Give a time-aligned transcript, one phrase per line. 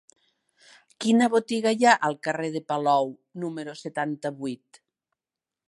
[1.03, 3.13] Quina botiga hi ha al carrer de Palou
[3.45, 4.81] número setanta-vuit?